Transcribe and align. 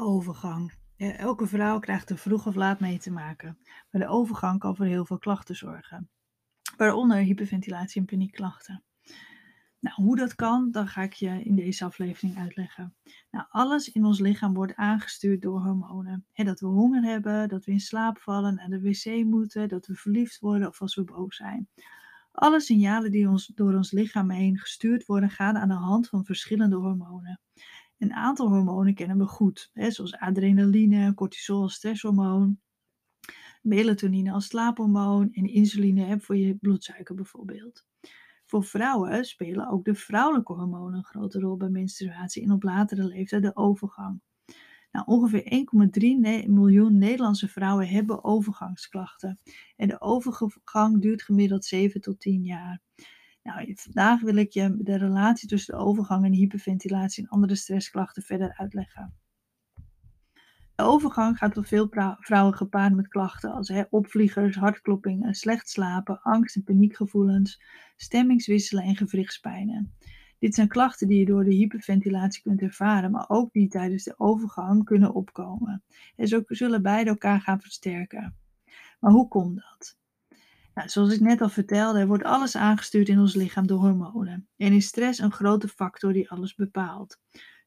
Overgang. 0.00 0.72
Elke 0.96 1.46
vrouw 1.46 1.78
krijgt 1.78 2.10
er 2.10 2.18
vroeg 2.18 2.46
of 2.46 2.54
laat 2.54 2.80
mee 2.80 2.98
te 2.98 3.10
maken. 3.10 3.58
Maar 3.90 4.00
de 4.00 4.08
overgang 4.08 4.58
kan 4.58 4.76
voor 4.76 4.86
heel 4.86 5.04
veel 5.04 5.18
klachten 5.18 5.56
zorgen. 5.56 6.10
Waaronder 6.76 7.16
hyperventilatie 7.16 8.00
en 8.00 8.06
paniekklachten. 8.06 8.82
Nou, 9.80 10.02
hoe 10.02 10.16
dat 10.16 10.34
kan, 10.34 10.70
dan 10.70 10.88
ga 10.88 11.02
ik 11.02 11.12
je 11.12 11.42
in 11.42 11.56
deze 11.56 11.84
aflevering 11.84 12.38
uitleggen. 12.38 12.94
Nou, 13.30 13.46
alles 13.48 13.92
in 13.92 14.04
ons 14.04 14.20
lichaam 14.20 14.54
wordt 14.54 14.74
aangestuurd 14.74 15.42
door 15.42 15.60
hormonen. 15.60 16.26
dat 16.34 16.60
we 16.60 16.66
honger 16.66 17.02
hebben, 17.02 17.48
dat 17.48 17.64
we 17.64 17.72
in 17.72 17.80
slaap 17.80 18.18
vallen, 18.18 18.54
naar 18.54 18.68
de 18.68 18.80
wc 18.80 19.24
moeten, 19.24 19.68
dat 19.68 19.86
we 19.86 19.94
verliefd 19.94 20.38
worden 20.38 20.68
of 20.68 20.80
als 20.80 20.94
we 20.94 21.04
boos 21.04 21.36
zijn. 21.36 21.68
Alle 22.32 22.60
signalen 22.60 23.10
die 23.10 23.28
ons, 23.28 23.46
door 23.46 23.74
ons 23.74 23.90
lichaam 23.90 24.30
heen 24.30 24.58
gestuurd 24.58 25.06
worden, 25.06 25.30
gaan 25.30 25.56
aan 25.56 25.68
de 25.68 25.74
hand 25.74 26.08
van 26.08 26.24
verschillende 26.24 26.76
hormonen. 26.76 27.40
Een 27.98 28.12
aantal 28.12 28.48
hormonen 28.48 28.94
kennen 28.94 29.18
we 29.18 29.26
goed, 29.26 29.70
hè, 29.72 29.90
zoals 29.90 30.16
adrenaline, 30.16 31.14
cortisol 31.14 31.68
stresshormoon, 31.68 32.60
melatonine 33.62 34.32
als 34.32 34.46
slaaphormoon 34.46 35.32
en 35.32 35.44
insuline 35.44 36.04
hè, 36.04 36.20
voor 36.20 36.36
je 36.36 36.56
bloedsuiker 36.56 37.14
bijvoorbeeld. 37.14 37.86
Voor 38.46 38.64
vrouwen 38.64 39.24
spelen 39.24 39.68
ook 39.68 39.84
de 39.84 39.94
vrouwelijke 39.94 40.52
hormonen 40.52 40.98
een 40.98 41.04
grote 41.04 41.40
rol 41.40 41.56
bij 41.56 41.68
menstruatie 41.68 42.42
en 42.42 42.52
op 42.52 42.62
latere 42.62 43.04
leeftijd 43.04 43.42
de 43.42 43.56
overgang. 43.56 44.20
Nou, 44.90 45.06
ongeveer 45.06 45.42
1,3 46.44 46.48
miljoen 46.50 46.98
Nederlandse 46.98 47.48
vrouwen 47.48 47.88
hebben 47.88 48.24
overgangsklachten. 48.24 49.40
En 49.76 49.88
de 49.88 50.00
overgang 50.00 51.02
duurt 51.02 51.22
gemiddeld 51.22 51.64
7 51.64 52.00
tot 52.00 52.20
10 52.20 52.44
jaar. 52.44 52.80
Nou, 53.48 53.74
vandaag 53.74 54.20
wil 54.20 54.36
ik 54.36 54.52
je 54.52 54.76
de 54.78 54.96
relatie 54.96 55.48
tussen 55.48 55.74
de 55.74 55.80
overgang 55.80 56.24
en 56.24 56.32
hyperventilatie 56.32 57.22
en 57.22 57.28
andere 57.28 57.54
stressklachten 57.54 58.22
verder 58.22 58.54
uitleggen. 58.56 59.14
De 60.74 60.82
overgang 60.82 61.38
gaat 61.38 61.54
voor 61.54 61.64
veel 61.64 61.88
vrouwen 62.18 62.54
gepaard 62.54 62.94
met 62.94 63.08
klachten 63.08 63.52
als 63.52 63.68
hè, 63.68 63.82
opvliegers, 63.90 64.56
hartkloppingen, 64.56 65.34
slecht 65.34 65.68
slapen, 65.68 66.22
angst 66.22 66.56
en 66.56 66.64
paniekgevoelens, 66.64 67.62
stemmingswisselen 67.96 68.84
en 68.84 68.96
gewrichtspijnen. 68.96 69.94
Dit 70.38 70.54
zijn 70.54 70.68
klachten 70.68 71.08
die 71.08 71.18
je 71.18 71.24
door 71.24 71.44
de 71.44 71.54
hyperventilatie 71.54 72.42
kunt 72.42 72.60
ervaren, 72.60 73.10
maar 73.10 73.28
ook 73.28 73.52
die 73.52 73.68
tijdens 73.68 74.04
de 74.04 74.14
overgang 74.18 74.84
kunnen 74.84 75.14
opkomen. 75.14 75.82
En 76.16 76.28
zo 76.28 76.42
zullen 76.46 76.82
beide 76.82 77.10
elkaar 77.10 77.40
gaan 77.40 77.60
versterken. 77.60 78.36
Maar 79.00 79.12
hoe 79.12 79.28
komt 79.28 79.56
dat? 79.56 79.98
Nou, 80.78 80.90
zoals 80.90 81.12
ik 81.12 81.20
net 81.20 81.40
al 81.40 81.48
vertelde, 81.48 82.06
wordt 82.06 82.24
alles 82.24 82.56
aangestuurd 82.56 83.08
in 83.08 83.18
ons 83.18 83.34
lichaam 83.34 83.66
door 83.66 83.78
hormonen. 83.78 84.48
En 84.56 84.72
is 84.72 84.86
stress 84.86 85.18
een 85.18 85.32
grote 85.32 85.68
factor 85.68 86.12
die 86.12 86.30
alles 86.30 86.54
bepaalt. 86.54 87.18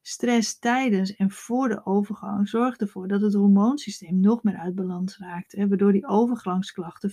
Stress 0.02 0.58
tijdens 0.58 1.16
en 1.16 1.30
voor 1.30 1.68
de 1.68 1.86
overgang 1.86 2.48
zorgt 2.48 2.80
ervoor 2.80 3.08
dat 3.08 3.20
het 3.20 3.34
hormoonsysteem 3.34 4.20
nog 4.20 4.42
meer 4.42 4.56
uit 4.56 4.74
balans 4.74 5.18
raakt, 5.18 5.54
waardoor 5.54 5.92
die 5.92 6.06
overgangsklachten 6.06 7.10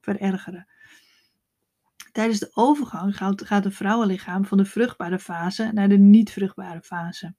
verergeren. 0.00 0.66
Tijdens 2.12 2.38
de 2.38 2.50
overgang 2.54 3.16
gaat, 3.16 3.46
gaat 3.46 3.64
het 3.64 3.74
vrouwenlichaam 3.74 4.44
van 4.44 4.58
de 4.58 4.64
vruchtbare 4.64 5.18
fase 5.18 5.70
naar 5.72 5.88
de 5.88 5.98
niet 5.98 6.30
vruchtbare 6.30 6.82
fase. 6.82 7.34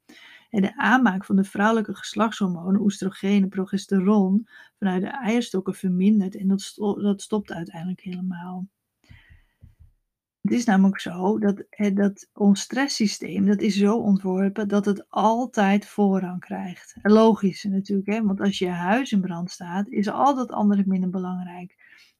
En 0.49 0.61
de 0.61 0.77
aanmaak 0.77 1.25
van 1.25 1.35
de 1.35 1.43
vrouwelijke 1.43 1.95
geslachtshormonen, 1.95 2.81
oestrogeen 2.81 3.43
en 3.43 3.49
progesteron, 3.49 4.47
vanuit 4.79 5.01
de 5.01 5.07
eierstokken 5.07 5.73
vermindert 5.73 6.35
en 6.35 6.47
dat, 6.47 6.73
dat 7.01 7.21
stopt 7.21 7.51
uiteindelijk 7.51 8.01
helemaal. 8.01 8.67
Het 10.41 10.55
is 10.55 10.65
namelijk 10.65 10.99
zo 10.99 11.39
dat, 11.39 11.63
dat 11.93 12.29
ons 12.33 12.61
stresssysteem, 12.61 13.45
dat 13.45 13.61
is 13.61 13.75
zo 13.75 13.97
ontworpen 13.97 14.67
dat 14.67 14.85
het 14.85 15.09
altijd 15.09 15.85
voorrang 15.85 16.39
krijgt. 16.39 16.95
Logisch 17.01 17.63
natuurlijk, 17.63 18.07
hè? 18.07 18.23
want 18.23 18.41
als 18.41 18.57
je 18.57 18.67
huis 18.67 19.11
in 19.11 19.21
brand 19.21 19.51
staat, 19.51 19.87
is 19.87 20.09
al 20.09 20.35
dat 20.35 20.51
andere 20.51 20.83
minder 20.85 21.09
belangrijk. 21.09 21.75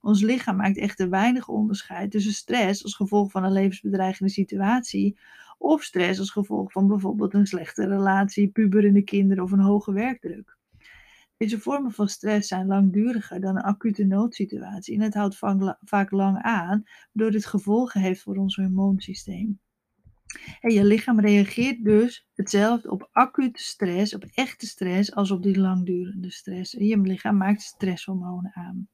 Ons 0.08 0.22
lichaam 0.22 0.56
maakt 0.56 0.78
echter 0.78 1.10
weinig 1.10 1.48
onderscheid 1.48 2.12
tussen 2.12 2.34
stress 2.34 2.84
als 2.84 2.96
gevolg 2.96 3.32
van 3.32 3.44
een 3.44 3.52
levensbedreigende 3.52 4.32
situatie 4.32 5.20
of 5.58 5.84
stress 5.84 6.20
als 6.20 6.32
gevolg 6.32 6.72
van 6.72 6.88
bijvoorbeeld 6.88 7.34
een 7.34 7.48
slechte 7.48 7.88
relatie, 7.88 8.50
puberende 8.50 9.02
kinderen 9.04 9.44
of 9.44 9.52
een 9.52 9.60
hoge 9.60 9.94
werkdruk. 9.94 10.58
Deze 11.38 11.60
vormen 11.60 11.92
van 11.92 12.08
stress 12.08 12.48
zijn 12.48 12.68
langduriger 12.68 13.40
dan 13.40 13.56
een 13.56 13.64
acute 13.64 14.04
noodsituatie 14.04 14.96
en 14.96 15.02
het 15.02 15.14
houdt 15.14 15.38
vaak 15.80 16.12
lang 16.12 16.42
aan, 16.42 16.84
waardoor 17.12 17.32
dit 17.32 17.46
gevolgen 17.46 18.02
heeft 18.02 18.22
voor 18.22 18.36
ons 18.36 18.56
hormoonsysteem. 18.56 19.60
En 20.60 20.74
je 20.74 20.86
lichaam 20.86 21.20
reageert 21.20 21.84
dus 21.84 22.28
hetzelfde 22.34 22.92
op 22.92 23.10
acute 23.12 23.64
stress, 23.64 24.16
op 24.16 24.24
echte 24.24 24.66
stress, 24.66 25.16
als 25.16 25.32
op 25.32 25.44
die 25.44 25.60
langdurende 25.60 26.32
stress. 26.32 26.72
Je 26.72 26.98
lichaam 26.98 27.38
maakt 27.38 27.62
stresshormonen 27.62 28.52
aan. 28.54 28.88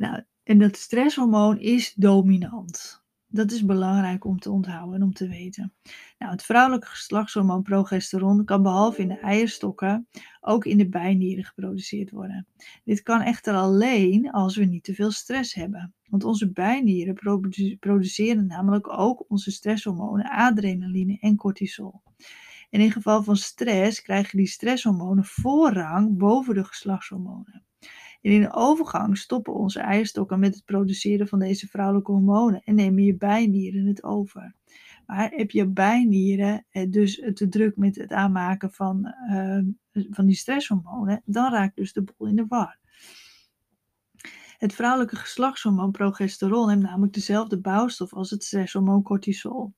Nou, 0.00 0.22
en 0.42 0.58
dat 0.58 0.76
stresshormoon 0.76 1.58
is 1.58 1.94
dominant. 1.94 3.02
Dat 3.26 3.50
is 3.50 3.64
belangrijk 3.64 4.24
om 4.24 4.38
te 4.38 4.50
onthouden 4.50 4.94
en 4.94 5.02
om 5.02 5.12
te 5.12 5.28
weten. 5.28 5.72
Nou, 6.18 6.32
het 6.32 6.42
vrouwelijke 6.42 6.86
geslachtshormoon 6.86 7.62
progesteron 7.62 8.44
kan 8.44 8.62
behalve 8.62 9.02
in 9.02 9.08
de 9.08 9.18
eierstokken 9.18 10.08
ook 10.40 10.64
in 10.64 10.78
de 10.78 10.88
bijnieren 10.88 11.44
geproduceerd 11.44 12.10
worden. 12.10 12.46
Dit 12.84 13.02
kan 13.02 13.20
echter 13.20 13.54
alleen 13.54 14.30
als 14.30 14.56
we 14.56 14.64
niet 14.64 14.84
te 14.84 14.94
veel 14.94 15.10
stress 15.10 15.54
hebben. 15.54 15.94
Want 16.08 16.24
onze 16.24 16.52
bijnieren 16.52 17.14
produceren 17.78 18.46
namelijk 18.46 18.88
ook 18.98 19.24
onze 19.28 19.50
stresshormonen 19.50 20.30
adrenaline 20.30 21.18
en 21.20 21.36
cortisol. 21.36 22.02
En 22.70 22.80
in 22.80 22.92
geval 22.92 23.22
van 23.22 23.36
stress 23.36 24.02
krijgen 24.02 24.36
die 24.36 24.46
stresshormonen 24.46 25.24
voorrang 25.24 26.16
boven 26.16 26.54
de 26.54 26.64
geslachtshormonen. 26.64 27.64
In 28.20 28.40
de 28.40 28.52
overgang 28.52 29.18
stoppen 29.18 29.54
onze 29.54 29.80
eierstokken 29.80 30.40
met 30.40 30.54
het 30.54 30.64
produceren 30.64 31.28
van 31.28 31.38
deze 31.38 31.66
vrouwelijke 31.66 32.12
hormonen 32.12 32.62
en 32.64 32.74
nemen 32.74 33.04
je 33.04 33.16
bijnieren 33.16 33.86
het 33.86 34.02
over. 34.02 34.54
Maar 35.06 35.30
heb 35.30 35.50
je 35.50 35.66
bijnieren 35.66 36.66
eh, 36.70 36.90
dus 36.90 37.22
te 37.34 37.48
druk 37.48 37.76
met 37.76 37.96
het 37.96 38.12
aanmaken 38.12 38.72
van, 38.72 39.14
uh, 39.30 39.58
van 40.10 40.26
die 40.26 40.36
stresshormonen, 40.36 41.22
dan 41.24 41.52
raakt 41.52 41.76
dus 41.76 41.92
de 41.92 42.02
boel 42.02 42.28
in 42.28 42.36
de 42.36 42.46
war. 42.48 42.78
Het 44.58 44.74
vrouwelijke 44.74 45.16
geslachtshormoon 45.16 45.90
progesteron 45.90 46.68
heeft 46.68 46.82
namelijk 46.82 47.12
dezelfde 47.12 47.60
bouwstof 47.60 48.14
als 48.14 48.30
het 48.30 48.44
stresshormoon 48.44 49.02
cortisol. 49.02 49.74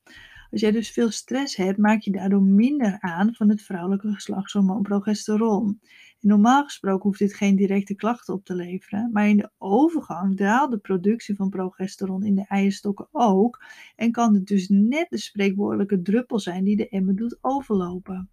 Als 0.52 0.60
jij 0.60 0.70
dus 0.70 0.90
veel 0.90 1.10
stress 1.10 1.56
hebt, 1.56 1.78
maak 1.78 2.00
je 2.00 2.10
daardoor 2.10 2.42
minder 2.42 2.96
aan 3.00 3.34
van 3.34 3.48
het 3.48 3.62
vrouwelijke 3.62 4.12
geslachtshormoon 4.12 4.82
progesteron. 4.82 5.80
normaal 6.20 6.64
gesproken 6.64 7.02
hoeft 7.02 7.18
dit 7.18 7.34
geen 7.34 7.56
directe 7.56 7.94
klachten 7.94 8.34
op 8.34 8.44
te 8.44 8.54
leveren, 8.54 9.10
maar 9.12 9.28
in 9.28 9.36
de 9.36 9.50
overgang 9.58 10.36
daalt 10.36 10.70
de 10.70 10.78
productie 10.78 11.34
van 11.34 11.48
progesteron 11.48 12.24
in 12.24 12.34
de 12.34 12.44
eierstokken 12.48 13.08
ook 13.10 13.64
en 13.96 14.12
kan 14.12 14.34
het 14.34 14.46
dus 14.46 14.68
net 14.68 15.06
de 15.08 15.18
spreekwoordelijke 15.18 16.02
druppel 16.02 16.38
zijn 16.38 16.64
die 16.64 16.76
de 16.76 16.88
emmer 16.88 17.16
doet 17.16 17.38
overlopen. 17.40 18.30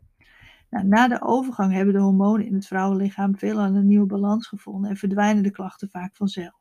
Nou, 0.69 0.87
na 0.87 1.07
de 1.07 1.21
overgang 1.21 1.73
hebben 1.73 1.93
de 1.93 1.99
hormonen 1.99 2.45
in 2.45 2.53
het 2.53 2.67
vrouwenlichaam 2.67 3.37
veelal 3.37 3.65
een 3.65 3.87
nieuwe 3.87 4.05
balans 4.05 4.47
gevonden 4.47 4.89
en 4.89 4.97
verdwijnen 4.97 5.43
de 5.43 5.51
klachten 5.51 5.89
vaak 5.89 6.15
vanzelf. 6.15 6.58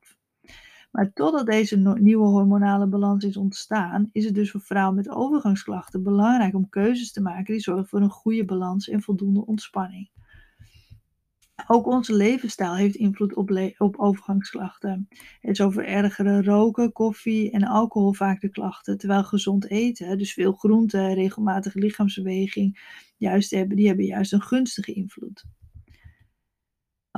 Maar 0.91 1.13
totdat 1.13 1.47
deze 1.47 1.77
nieuwe 1.77 2.27
hormonale 2.27 2.87
balans 2.87 3.25
is 3.25 3.37
ontstaan, 3.37 4.09
is 4.13 4.25
het 4.25 4.35
dus 4.35 4.51
voor 4.51 4.61
vrouwen 4.61 4.97
met 4.97 5.09
overgangsklachten 5.09 6.03
belangrijk 6.03 6.55
om 6.55 6.69
keuzes 6.69 7.13
te 7.13 7.21
maken 7.21 7.53
die 7.53 7.63
zorgen 7.63 7.87
voor 7.87 8.01
een 8.01 8.11
goede 8.11 8.45
balans 8.45 8.89
en 8.89 9.03
voldoende 9.03 9.47
ontspanning. 9.47 10.11
Ook 11.67 11.87
onze 11.87 12.15
levensstijl 12.15 12.75
heeft 12.75 12.95
invloed 12.95 13.35
op, 13.35 13.75
op 13.79 13.99
overgangsklachten. 13.99 15.09
Het 15.41 15.57
zo 15.57 15.71
verergeren 15.71 16.45
roken, 16.45 16.93
koffie 16.93 17.51
en 17.51 17.65
alcohol 17.65 18.13
vaak 18.13 18.41
de 18.41 18.49
klachten, 18.49 18.99
terwijl 18.99 19.25
gezond 19.25 19.71
eten, 19.71 20.19
dus 20.19 20.33
veel 20.33 20.53
groente, 20.53 21.15
regelmatige 21.15 21.79
lichaamsbeweging, 21.79 22.81
juist 23.17 23.51
hebben, 23.51 23.77
die 23.77 23.87
hebben 23.87 24.05
juist 24.05 24.33
een 24.33 24.43
gunstige 24.43 24.93
invloed. 24.93 25.45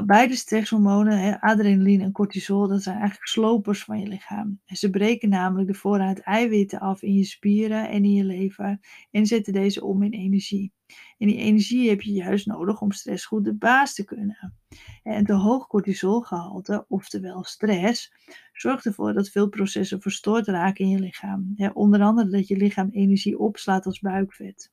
Beide 0.07 0.37
stresshormonen, 0.37 1.41
adrenaline 1.41 2.03
en 2.03 2.13
cortisol, 2.13 2.69
dat 2.69 2.83
zijn 2.83 2.97
eigenlijk 2.97 3.27
slopers 3.27 3.85
van 3.85 4.01
je 4.01 4.07
lichaam. 4.07 4.61
ze 4.65 4.91
breken 4.91 5.29
namelijk 5.29 5.69
de 5.69 5.75
voorraad 5.75 6.19
eiwitten 6.19 6.81
af 6.81 7.03
in 7.03 7.15
je 7.15 7.25
spieren 7.25 7.89
en 7.89 8.05
in 8.05 8.13
je 8.13 8.25
lever 8.25 8.79
en 9.11 9.27
zetten 9.27 9.53
deze 9.53 9.85
om 9.85 10.03
in 10.03 10.13
energie. 10.13 10.73
En 11.19 11.27
die 11.27 11.37
energie 11.37 11.89
heb 11.89 12.01
je 12.01 12.13
juist 12.13 12.47
nodig 12.47 12.81
om 12.81 12.93
stress 12.93 13.25
goed 13.25 13.45
de 13.45 13.55
baas 13.55 13.95
te 13.95 14.05
kunnen. 14.05 14.55
En 15.03 15.25
te 15.25 15.33
hoog 15.33 15.67
cortisolgehalte, 15.67 16.85
oftewel 16.89 17.45
stress, 17.45 18.13
zorgt 18.53 18.85
ervoor 18.85 19.13
dat 19.13 19.29
veel 19.29 19.49
processen 19.49 20.01
verstoord 20.01 20.47
raken 20.47 20.85
in 20.85 20.91
je 20.91 20.99
lichaam. 20.99 21.55
onder 21.73 22.03
andere 22.03 22.31
dat 22.31 22.49
je 22.49 22.57
lichaam 22.57 22.89
energie 22.91 23.39
opslaat 23.39 23.87
als 23.87 24.01
buikvet. 24.01 24.71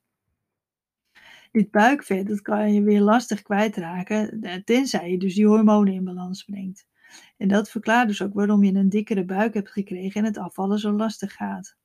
Dit 1.51 1.71
buikvet, 1.71 2.27
dat 2.27 2.41
kan 2.41 2.73
je 2.73 2.81
weer 2.81 3.01
lastig 3.01 3.41
kwijtraken, 3.41 4.41
eh, 4.41 4.55
tenzij 4.63 5.11
je 5.11 5.17
dus 5.17 5.35
die 5.35 5.47
hormonen 5.47 5.93
in 5.93 6.03
balans 6.03 6.43
brengt. 6.43 6.87
En 7.37 7.47
dat 7.47 7.69
verklaart 7.69 8.07
dus 8.07 8.21
ook 8.21 8.33
waarom 8.33 8.63
je 8.63 8.73
een 8.73 8.89
dikkere 8.89 9.25
buik 9.25 9.53
hebt 9.53 9.71
gekregen 9.71 10.21
en 10.21 10.27
het 10.27 10.37
afvallen 10.37 10.79
zo 10.79 10.91
lastig 10.91 11.33
gaat. 11.33 11.77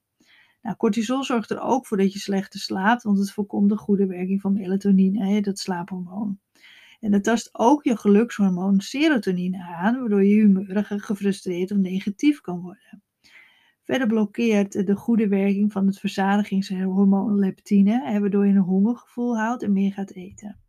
Nou, 0.62 0.76
cortisol 0.76 1.24
zorgt 1.24 1.50
er 1.50 1.60
ook 1.60 1.86
voor 1.86 1.96
dat 1.96 2.12
je 2.12 2.18
slechter 2.18 2.60
slaapt, 2.60 3.02
want 3.02 3.18
het 3.18 3.32
voorkomt 3.32 3.68
de 3.68 3.76
goede 3.76 4.06
werking 4.06 4.40
van 4.40 4.52
melatonine, 4.52 5.40
dat 5.40 5.58
slaaphormoon. 5.58 6.38
En 7.00 7.10
dat 7.10 7.24
tast 7.24 7.48
ook 7.52 7.84
je 7.84 7.96
gelukshormoon 7.96 8.80
serotonine 8.80 9.62
aan, 9.62 9.98
waardoor 9.98 10.24
je 10.24 10.34
humeurig, 10.34 11.04
gefrustreerd 11.04 11.70
of 11.70 11.78
negatief 11.78 12.40
kan 12.40 12.60
worden. 12.60 13.02
Verder 13.82 14.06
blokkeert 14.06 14.86
de 14.86 14.94
goede 14.94 15.28
werking 15.28 15.72
van 15.72 15.86
het 15.86 15.98
verzadigingshormoon 15.98 17.38
leptine, 17.38 18.20
waardoor 18.20 18.46
je 18.46 18.52
een 18.52 18.58
hongergevoel 18.58 19.36
houdt 19.36 19.62
en 19.62 19.72
meer 19.72 19.92
gaat 19.92 20.10
eten. 20.10 20.60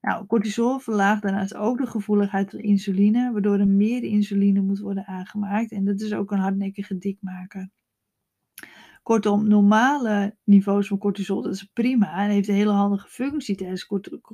Nou, 0.00 0.26
cortisol 0.26 0.78
verlaagt 0.78 1.22
daarnaast 1.22 1.54
ook 1.54 1.78
de 1.78 1.86
gevoeligheid 1.86 2.50
voor 2.50 2.60
insuline, 2.60 3.32
waardoor 3.32 3.58
er 3.58 3.68
meer 3.68 4.02
insuline 4.02 4.60
moet 4.60 4.78
worden 4.78 5.06
aangemaakt. 5.06 5.72
En 5.72 5.84
dat 5.84 6.00
is 6.00 6.12
ook 6.12 6.30
een 6.30 6.38
hardnekkige 6.38 6.98
dikmaker. 6.98 7.70
Kortom, 9.02 9.48
normale 9.48 10.36
niveaus 10.44 10.88
van 10.88 10.98
cortisol, 10.98 11.42
dat 11.42 11.54
is 11.54 11.64
prima 11.64 12.24
en 12.24 12.30
heeft 12.30 12.48
een 12.48 12.54
hele 12.54 12.70
handige 12.70 13.08
functie 13.08 13.56
tijdens 13.56 13.88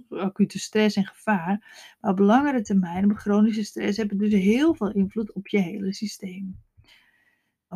acute 0.09 0.59
stress 0.59 0.97
en 0.97 1.07
gevaar. 1.07 1.95
Maar 2.01 2.11
op 2.11 2.19
langere 2.19 2.63
termijn, 2.63 3.11
op 3.11 3.17
chronische 3.17 3.65
stress, 3.65 3.97
hebben 3.97 4.19
dus 4.19 4.33
heel 4.33 4.75
veel 4.75 4.93
invloed 4.93 5.33
op 5.33 5.49
je 5.49 5.59
hele 5.59 5.93
systeem. 5.93 6.57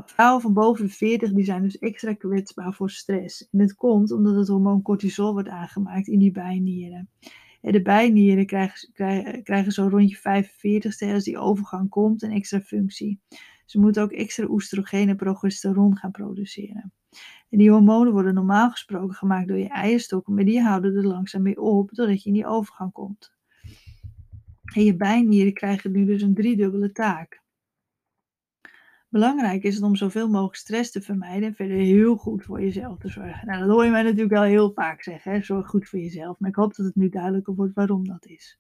Vrouwen 0.05 0.43
van 0.43 0.53
boven 0.53 0.87
de 0.87 0.93
40 0.93 1.33
die 1.33 1.45
zijn 1.45 1.63
dus 1.63 1.79
extra 1.79 2.15
kwetsbaar 2.15 2.75
voor 2.75 2.91
stress. 2.91 3.49
En 3.49 3.59
dit 3.59 3.75
komt 3.75 4.13
omdat 4.13 4.37
het 4.37 4.49
hormoon 4.49 4.83
cortisol 4.83 5.33
wordt 5.33 5.49
aangemaakt 5.49 6.09
in 6.09 6.19
die 6.19 6.31
bijnieren. 6.31 7.11
De 7.61 7.83
bijnieren 7.83 8.47
krijgen, 8.47 8.93
krijgen, 9.43 9.73
zo 9.73 9.89
rond 9.89 10.11
je 10.11 10.17
45ste 10.17 11.13
als 11.13 11.25
die 11.25 11.39
overgang 11.39 11.89
komt 11.89 12.23
een 12.23 12.31
extra 12.31 12.61
functie. 12.61 13.21
Ze 13.65 13.79
moeten 13.79 14.03
ook 14.03 14.13
extra 14.13 14.47
oestrogeen 14.49 15.09
en 15.09 15.17
progesteron 15.17 15.97
gaan 15.97 16.11
produceren. 16.11 16.93
En 17.51 17.59
die 17.59 17.71
hormonen 17.71 18.13
worden 18.13 18.35
normaal 18.35 18.71
gesproken 18.71 19.15
gemaakt 19.15 19.49
door 19.49 19.59
je 19.59 19.69
eierstokken, 19.69 20.35
maar 20.35 20.45
die 20.45 20.63
houden 20.63 20.97
er 20.97 21.07
langzaam 21.07 21.43
mee 21.43 21.61
op 21.61 21.95
doordat 21.95 22.23
je 22.23 22.29
in 22.29 22.35
die 22.35 22.47
overgang 22.47 22.93
komt. 22.93 23.35
En 24.75 24.85
je 24.85 24.97
bijnieren 24.97 25.53
krijgen 25.53 25.93
nu 25.93 26.05
dus 26.05 26.23
een 26.23 26.35
driedubbele 26.35 26.93
taak. 26.93 27.45
Belangrijk 29.17 29.63
is 29.63 29.75
het 29.75 29.85
om 29.85 29.97
zoveel 29.97 30.29
mogelijk 30.29 30.57
stress 30.57 30.91
te 30.91 31.01
vermijden 31.01 31.49
en 31.49 31.55
verder 31.55 31.77
heel 31.77 32.17
goed 32.17 32.45
voor 32.45 32.61
jezelf 32.61 32.99
te 32.99 33.09
zorgen. 33.09 33.47
Nou, 33.47 33.61
dat 33.61 33.69
hoor 33.69 33.85
je 33.85 33.91
mij 33.91 34.03
natuurlijk 34.03 34.31
wel 34.31 34.43
heel 34.43 34.73
vaak 34.73 35.03
zeggen, 35.03 35.33
hè? 35.33 35.43
zorg 35.43 35.67
goed 35.67 35.89
voor 35.89 35.99
jezelf. 35.99 36.39
Maar 36.39 36.51
ik 36.51 36.57
hoop 36.57 36.75
dat 36.75 36.87
het 36.87 36.95
nu 36.95 37.09
duidelijker 37.09 37.55
wordt 37.55 37.75
waarom 37.75 38.07
dat 38.07 38.27
is. 38.27 38.59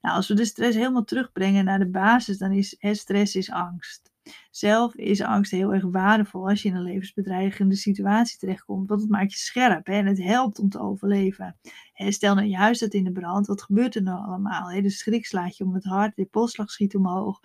Nou, 0.00 0.16
als 0.16 0.28
we 0.28 0.34
de 0.34 0.44
stress 0.44 0.76
helemaal 0.76 1.04
terugbrengen 1.04 1.64
naar 1.64 1.78
de 1.78 1.90
basis, 1.90 2.38
dan 2.38 2.52
is 2.52 2.76
stress 2.80 3.36
is 3.36 3.50
angst. 3.50 4.12
Zelf 4.50 4.94
is 4.94 5.20
angst 5.20 5.50
heel 5.50 5.74
erg 5.74 5.84
waardevol 5.84 6.48
als 6.48 6.62
je 6.62 6.68
in 6.68 6.74
een 6.74 6.82
levensbedreigende 6.82 7.74
situatie 7.74 8.38
terechtkomt, 8.38 8.88
want 8.88 9.00
het 9.00 9.10
maakt 9.10 9.32
je 9.32 9.38
scherp 9.38 9.86
hè, 9.86 9.92
en 9.94 10.06
het 10.06 10.22
helpt 10.22 10.58
om 10.58 10.68
te 10.68 10.80
overleven. 10.80 11.56
Hè, 11.92 12.12
stel 12.12 12.34
nou 12.34 12.46
juist 12.46 12.80
dat 12.80 12.94
in 12.94 13.04
de 13.04 13.12
brand, 13.12 13.46
wat 13.46 13.62
gebeurt 13.62 13.94
er 13.94 14.02
nou 14.02 14.24
allemaal? 14.26 14.70
Hè? 14.70 14.80
De 14.80 14.90
schrik 14.90 15.26
slaat 15.26 15.56
je 15.56 15.64
om 15.64 15.74
het 15.74 15.84
hart, 15.84 16.16
de 16.16 16.24
polsslag 16.24 16.70
schiet 16.70 16.96
omhoog, 16.96 17.40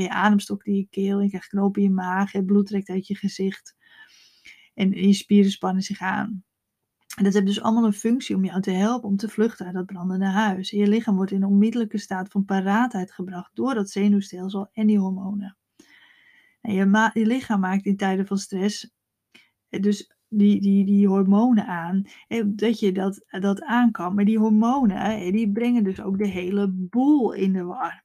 je 0.00 0.10
adem 0.10 0.38
stokt 0.38 0.66
in 0.66 0.76
je 0.76 0.86
keel, 0.90 1.20
je 1.20 1.28
krijgt 1.28 1.48
knopen 1.48 1.82
in 1.82 1.88
je 1.88 1.94
maag, 1.94 2.32
het 2.32 2.46
bloed 2.46 2.66
trekt 2.66 2.88
uit 2.88 3.06
je 3.06 3.16
gezicht 3.16 3.76
en 4.74 4.90
je 4.90 5.12
spieren 5.12 5.50
spannen 5.50 5.82
zich 5.82 6.00
aan. 6.00 6.44
En 7.16 7.24
dat 7.24 7.32
heeft 7.32 7.46
dus 7.46 7.60
allemaal 7.60 7.84
een 7.84 7.92
functie 7.92 8.36
om 8.36 8.44
jou 8.44 8.60
te 8.60 8.70
helpen 8.70 9.08
om 9.08 9.16
te 9.16 9.28
vluchten 9.28 9.66
uit 9.66 9.74
dat 9.74 9.86
brandende 9.86 10.26
huis. 10.26 10.70
je 10.70 10.86
lichaam 10.86 11.16
wordt 11.16 11.30
in 11.30 11.42
een 11.42 11.48
onmiddellijke 11.48 11.98
staat 11.98 12.28
van 12.28 12.44
paraatheid 12.44 13.12
gebracht 13.12 13.50
door 13.54 13.74
dat 13.74 13.90
zenuwstelsel 13.90 14.68
en 14.72 14.86
die 14.86 14.98
hormonen. 14.98 15.56
En 16.60 16.74
je, 16.74 17.10
je 17.14 17.26
lichaam 17.26 17.60
maakt 17.60 17.86
in 17.86 17.96
tijden 17.96 18.26
van 18.26 18.38
stress 18.38 18.90
eh, 19.68 19.80
dus 19.80 20.16
die, 20.28 20.60
die, 20.60 20.84
die 20.84 21.08
hormonen 21.08 21.66
aan, 21.66 22.02
dat 22.46 22.80
je 22.80 22.92
dat, 22.92 23.24
dat 23.28 23.62
aan 23.62 23.90
kan. 23.90 24.14
Maar 24.14 24.24
die 24.24 24.38
hormonen, 24.38 25.32
die 25.32 25.52
brengen 25.52 25.84
dus 25.84 26.00
ook 26.00 26.18
de 26.18 26.26
hele 26.26 26.68
boel 26.68 27.32
in 27.32 27.52
de 27.52 27.62
war. 27.62 28.04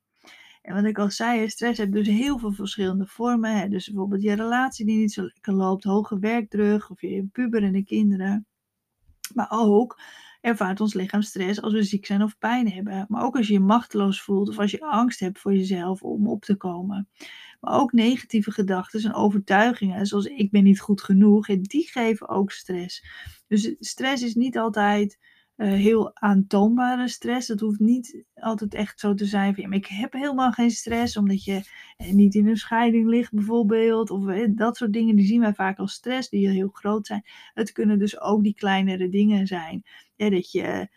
En 0.68 0.74
wat 0.74 0.84
ik 0.84 1.00
al 1.00 1.12
zei, 1.12 1.50
stress 1.50 1.78
heeft 1.78 1.92
dus 1.92 2.08
heel 2.08 2.40
veel 2.40 2.52
verschillende 2.52 3.06
vormen. 3.06 3.70
Dus 3.70 3.88
bijvoorbeeld 3.88 4.22
je 4.22 4.34
relatie 4.34 4.86
die 4.86 4.98
niet 4.98 5.12
zo 5.12 5.22
lekker 5.22 5.54
loopt, 5.54 5.84
hoge 5.84 6.20
werkdruk 6.20 6.90
of 6.90 7.02
je 7.02 7.28
puberende 7.32 7.84
kinderen. 7.84 8.46
Maar 9.34 9.48
ook 9.50 10.00
ervaart 10.42 10.82
ons 10.82 10.94
lichaam 10.94 11.22
stress 11.22 11.62
als 11.62 11.74
we 11.74 11.84
ziek 11.84 12.06
zijn 12.06 12.24
of 12.24 12.38
pijn 12.38 12.72
hebben. 12.72 13.06
Maar 13.10 13.24
ook 13.24 13.36
als 13.36 13.48
je 13.48 13.54
je 13.54 13.60
machteloos 13.60 14.22
voelt 14.22 14.50
of 14.50 14.60
als 14.60 14.72
je 14.72 14.82
angst 14.82 15.20
hebt 15.20 15.40
voor 15.40 15.54
jezelf 15.54 16.02
om 16.02 16.28
op 16.28 16.44
te 16.44 16.56
komen. 16.56 17.10
Maar 17.60 17.80
ook 17.80 17.92
negatieve 17.92 18.52
gedachten 18.52 19.04
en 19.04 19.14
overtuigingen, 19.14 20.06
zoals 20.06 20.26
ik 20.26 20.52
ben 20.52 20.64
niet 20.64 20.80
goed 20.80 21.02
genoeg, 21.02 21.46
die 21.46 21.88
geven 21.88 22.30
ook 22.30 22.52
stress. 22.52 23.06
Dus 23.48 23.76
stress 23.80 24.24
is 24.24 24.36
niet 24.36 24.58
altijd 24.58 25.18
uh, 25.58 25.72
heel 25.72 26.16
aantoonbare 26.16 27.08
stress. 27.08 27.48
Dat 27.48 27.60
hoeft 27.60 27.80
niet 27.80 28.26
altijd 28.34 28.74
echt 28.74 29.00
zo 29.00 29.14
te 29.14 29.26
zijn 29.26 29.54
van 29.54 29.64
ja, 29.64 29.70
maar 29.70 29.78
ik 29.78 29.86
heb 29.86 30.14
helemaal 30.14 30.52
geen 30.52 30.72
stress, 30.72 31.18
omdat 31.18 31.44
je 31.44 31.62
eh, 31.98 32.12
niet 32.12 32.36
in 32.36 32.48
een 32.48 32.58
scheiding 32.58 33.08
ligt 33.08 33.34
bijvoorbeeld. 33.34 34.10
Of 34.10 34.28
eh, 34.28 34.48
dat 34.50 34.78
soort 34.78 34.94
dingen, 34.94 35.16
die 35.16 35.26
zien 35.26 35.42
wij 35.42 35.54
vaak 35.54 35.78
als 35.78 35.94
stress, 35.94 36.30
die 36.30 36.50
heel 36.50 36.70
groot 36.74 37.08
zijn. 37.08 37.24
Het 37.54 37.72
kunnen 37.72 38.00
dus 38.00 38.20
ook 38.20 38.44
die 38.44 38.56
kleinere 38.56 39.10
dingen 39.10 39.48
zijn. 39.48 39.84
Dat 40.16 40.52
je, 40.52 40.88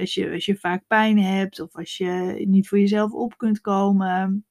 als 0.00 0.14
je, 0.14 0.30
als 0.30 0.44
je 0.44 0.56
vaak 0.56 0.86
pijn 0.86 1.18
hebt 1.18 1.60
of 1.60 1.76
als 1.76 1.96
je 1.96 2.44
niet 2.48 2.68
voor 2.68 2.78
jezelf 2.78 3.12
op 3.12 3.36
kunt 3.36 3.60
komen 3.60 4.44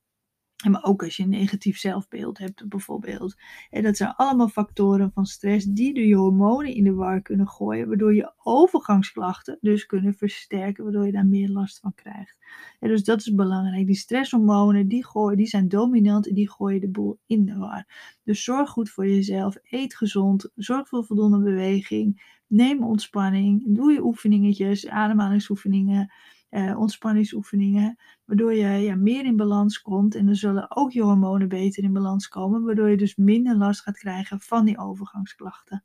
maar 0.71 0.83
ook 0.83 1.03
als 1.03 1.17
je 1.17 1.23
een 1.23 1.29
negatief 1.29 1.77
zelfbeeld 1.77 2.37
hebt, 2.37 2.67
bijvoorbeeld. 2.67 3.35
En 3.69 3.83
dat 3.83 3.97
zijn 3.97 4.13
allemaal 4.15 4.47
factoren 4.47 5.11
van 5.11 5.25
stress 5.25 5.65
die 5.65 5.93
de 5.93 6.07
je 6.07 6.15
hormonen 6.15 6.73
in 6.73 6.83
de 6.83 6.93
war 6.93 7.21
kunnen 7.21 7.47
gooien, 7.47 7.87
waardoor 7.87 8.15
je 8.15 8.33
overgangsklachten 8.43 9.57
dus 9.61 9.85
kunnen 9.85 10.13
versterken, 10.13 10.83
waardoor 10.83 11.05
je 11.05 11.11
daar 11.11 11.25
meer 11.25 11.49
last 11.49 11.79
van 11.79 11.93
krijgt. 11.95 12.37
En 12.79 12.89
dus 12.89 13.03
dat 13.03 13.19
is 13.19 13.33
belangrijk. 13.33 13.85
Die 13.85 13.95
stresshormonen, 13.95 14.87
die, 14.87 15.05
gooien, 15.05 15.37
die 15.37 15.47
zijn 15.47 15.67
dominant 15.67 16.27
en 16.27 16.33
die 16.33 16.51
gooien 16.51 16.81
de 16.81 16.89
boel 16.89 17.19
in 17.27 17.45
de 17.45 17.57
war. 17.57 17.85
Dus 18.23 18.43
zorg 18.43 18.69
goed 18.69 18.89
voor 18.89 19.07
jezelf, 19.07 19.57
eet 19.63 19.95
gezond, 19.95 20.49
zorg 20.55 20.87
voor 20.87 21.05
voldoende 21.05 21.39
beweging, 21.39 22.41
neem 22.53 22.83
ontspanning, 22.83 23.63
doe 23.75 23.91
je 23.91 24.03
oefeningetjes, 24.03 24.87
ademhalingsoefeningen 24.87 26.11
uh, 26.53 26.79
ontspanningsoefeningen, 26.79 27.97
waardoor 28.25 28.53
je 28.53 28.67
ja, 28.67 28.95
meer 28.95 29.25
in 29.25 29.35
balans 29.35 29.81
komt 29.81 30.15
en 30.15 30.25
dan 30.25 30.35
zullen 30.35 30.75
ook 30.75 30.91
je 30.91 31.01
hormonen 31.01 31.47
beter 31.47 31.83
in 31.83 31.93
balans 31.93 32.27
komen, 32.27 32.63
waardoor 32.63 32.89
je 32.89 32.97
dus 32.97 33.15
minder 33.15 33.57
last 33.57 33.81
gaat 33.81 33.97
krijgen 33.97 34.39
van 34.39 34.65
die 34.65 34.77
overgangsklachten. 34.77 35.83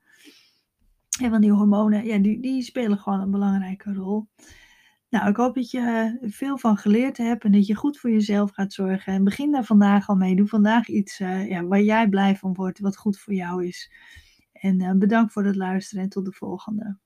En 1.21 1.31
van 1.31 1.40
die 1.40 1.52
hormonen, 1.52 2.04
ja, 2.04 2.19
die, 2.19 2.40
die 2.40 2.62
spelen 2.62 2.99
gewoon 2.99 3.21
een 3.21 3.31
belangrijke 3.31 3.92
rol. 3.92 4.26
Nou, 5.11 5.28
ik 5.28 5.37
hoop 5.37 5.54
dat 5.54 5.71
je 5.71 6.16
uh, 6.23 6.31
veel 6.31 6.59
van 6.59 6.76
geleerd 6.76 7.16
hebt 7.16 7.45
en 7.45 7.52
dat 7.52 7.66
je 7.66 7.75
goed 7.75 7.99
voor 7.99 8.11
jezelf 8.11 8.50
gaat 8.50 8.73
zorgen. 8.73 9.12
En 9.12 9.25
begin 9.25 9.52
daar 9.52 9.64
vandaag 9.64 10.09
al 10.09 10.16
mee. 10.16 10.37
Doe 10.37 10.47
vandaag 10.47 10.88
iets 10.88 11.21
uh, 11.21 11.49
ja, 11.49 11.64
waar 11.64 11.83
jij 11.83 12.09
blij 12.09 12.37
van 12.37 12.54
wordt, 12.54 12.78
wat 12.78 12.97
goed 12.97 13.19
voor 13.19 13.35
jou 13.35 13.66
is. 13.66 13.90
En 14.61 14.99
bedankt 14.99 15.33
voor 15.33 15.45
het 15.45 15.57
luisteren 15.57 16.03
en 16.03 16.09
tot 16.09 16.25
de 16.25 16.33
volgende. 16.33 16.99